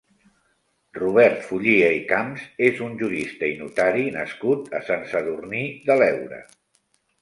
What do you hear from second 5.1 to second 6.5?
Sadurní de l'Heura.